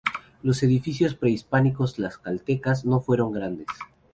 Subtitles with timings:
[0.41, 3.67] Los edificios prehispánicos tlaxcaltecas no fueron grandes.